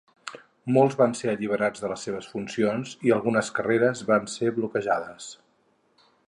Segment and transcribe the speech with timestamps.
[0.77, 5.29] Molts van ser alliberats de les seves funcions, i algunes carreres van ser bloquejades.